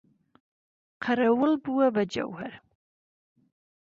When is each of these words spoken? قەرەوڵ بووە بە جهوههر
قەرەوڵ 1.03 1.51
بووە 1.63 1.87
بە 1.95 2.03
جهوههر 2.13 2.53